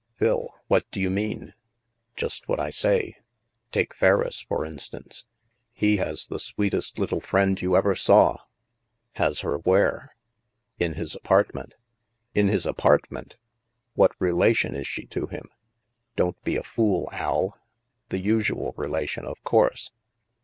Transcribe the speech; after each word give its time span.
"Phil, 0.17 0.49
what 0.67 0.89
do 0.89 0.99
you 0.99 1.11
mean?" 1.11 1.53
"Just 2.15 2.47
what 2.47 2.59
I 2.59 2.71
say. 2.71 3.17
Take 3.71 3.93
Ferriss, 3.93 4.41
for 4.41 4.65
instance; 4.65 5.25
he 5.73 5.97
has 5.97 6.25
the 6.25 6.39
sweetest 6.39 6.97
little 6.97 7.21
friend 7.21 7.61
you 7.61 7.75
ever 7.75 7.93
saw 7.93 8.37
—""Has 9.21 9.41
her 9.41 9.57
where?"" 9.59 10.15
In 10.79 10.93
his 10.93 11.15
apartment."" 11.15 11.75
In 12.33 12.47
his 12.47 12.65
apartment? 12.65 13.35
What 13.93 14.15
relation 14.17 14.73
is 14.75 14.87
she 14.87 15.05
to 15.05 15.27
him?"" 15.27 15.51
Don't 16.15 16.41
be 16.43 16.55
a 16.55 16.63
fool, 16.63 17.07
Al. 17.11 17.59
The 18.09 18.17
usual 18.17 18.73
relation, 18.77 19.23
of 19.27 19.43
course." 19.43 19.91